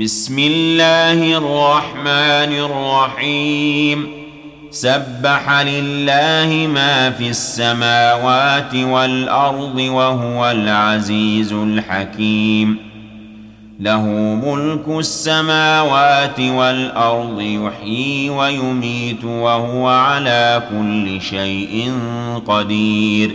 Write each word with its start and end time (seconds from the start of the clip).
بسم 0.00 0.38
الله 0.38 1.36
الرحمن 1.38 2.58
الرحيم 2.58 4.08
سبح 4.70 5.60
لله 5.60 6.70
ما 6.74 7.10
في 7.10 7.28
السماوات 7.28 8.74
والارض 8.74 9.78
وهو 9.78 10.50
العزيز 10.50 11.52
الحكيم 11.52 12.76
له 13.80 14.02
ملك 14.46 14.88
السماوات 14.98 16.40
والارض 16.40 17.40
يحيي 17.40 18.30
ويميت 18.30 19.24
وهو 19.24 19.88
على 19.88 20.62
كل 20.70 21.20
شيء 21.20 21.92
قدير 22.46 23.34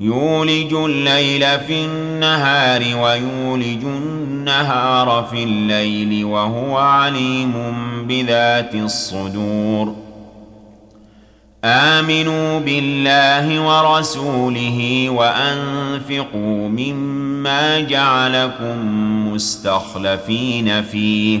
يولج 0.00 0.72
الليل 0.72 1.60
في 1.60 1.84
النهار 1.84 2.82
ويولج 3.04 3.82
النهار 3.82 5.26
في 5.30 5.42
الليل 5.44 6.24
وهو 6.24 6.76
عليم 6.76 7.52
بذات 8.08 8.74
الصدور 8.74 9.96
امنوا 11.64 12.58
بالله 12.60 13.66
ورسوله 13.66 15.06
وانفقوا 15.10 16.68
مما 16.68 17.80
جعلكم 17.80 18.76
مستخلفين 19.32 20.82
فيه 20.82 21.40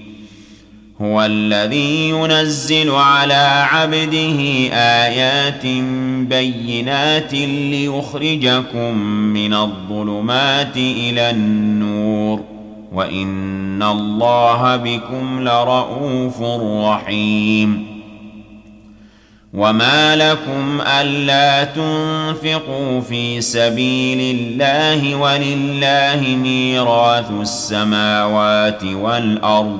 هو 1.01 1.21
الذي 1.21 2.09
ينزل 2.09 2.89
على 2.91 3.61
عبده 3.71 4.39
ايات 4.73 5.65
بينات 6.29 7.33
ليخرجكم 7.33 8.97
من 9.07 9.53
الظلمات 9.53 10.77
الى 10.77 11.29
النور 11.29 12.39
وان 12.93 13.83
الله 13.83 14.75
بكم 14.75 15.39
لرءوف 15.47 16.41
رحيم 16.85 17.91
وما 19.53 20.15
لكم 20.15 20.81
الا 20.81 21.63
تنفقوا 21.63 23.01
في 23.01 23.41
سبيل 23.41 24.35
الله 24.39 25.15
ولله 25.15 26.35
ميراث 26.43 27.31
السماوات 27.41 28.83
والارض 28.83 29.79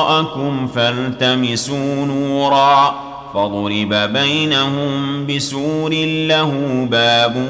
نوركم 0.21 0.67
فالتمسوا 0.67 2.05
نورا 2.05 2.95
فضرب 3.33 3.93
بينهم 4.13 5.25
بسور 5.27 5.93
له 6.27 6.87
باب 6.91 7.45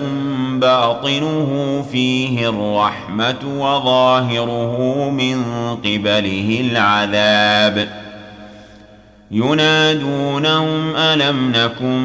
باطنه 0.60 1.84
فيه 1.92 2.50
الرحمة 2.50 3.40
وظاهره 3.58 5.10
من 5.10 5.44
قبله 5.86 6.68
العذاب 6.72 7.90
ينادونهم 9.34 10.96
ألم 10.96 11.52
نكن 11.56 11.98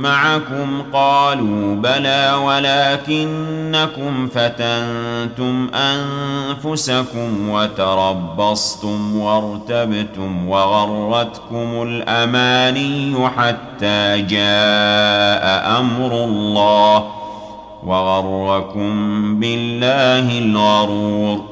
معكم 0.00 0.82
قالوا 0.92 1.74
بلى 1.76 2.32
ولكنكم 2.42 4.28
فتنتم 4.28 5.70
أنفسكم 5.74 7.48
وتربصتم 7.48 9.16
وارتبتم 9.16 10.48
وغرتكم 10.48 11.82
الأماني 11.86 13.28
حتى 13.28 14.22
جاء 14.22 15.78
أمر 15.80 16.24
الله 16.24 17.04
وغركم 17.82 18.80
بالله 19.40 20.38
الغرور 20.38 21.51